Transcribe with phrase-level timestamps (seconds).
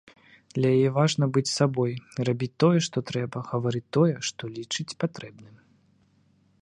[0.53, 1.93] Для яе важна быць сабой,
[2.29, 5.55] рабіць тое, што трэба, гаварыць тое, што лічыць патрэбным.